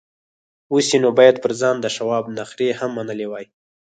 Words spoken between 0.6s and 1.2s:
اوس يې نو